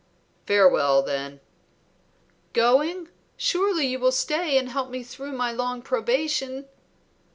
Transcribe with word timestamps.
"Farewell, 0.47 1.03
then." 1.03 1.41
"Going? 2.53 3.09
Surely 3.37 3.85
you 3.85 3.99
will 3.99 4.11
stay 4.11 4.57
and 4.57 4.69
help 4.69 4.89
me 4.89 5.03
through 5.03 5.33
my 5.33 5.51
long 5.51 5.83
probation?" 5.83 6.65